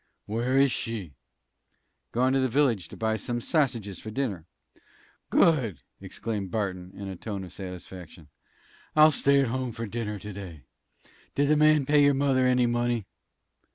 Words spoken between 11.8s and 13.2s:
pay your mother any money?"